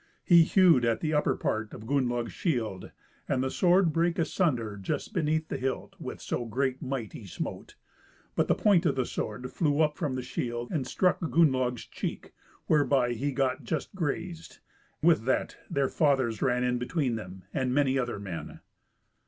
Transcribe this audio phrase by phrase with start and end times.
[0.25, 2.89] He hewed at the upper part of Gunnlaug's shield,
[3.29, 7.75] and the sword brake asunder just beneath the hilt, with so great might he smote;
[8.35, 12.33] but the point of the sword flew up from the shield and struck Gunnlaug's cheek,
[12.65, 14.57] whereby he got just grazed;
[15.03, 18.59] with that their fathers ran in between them, and many other men.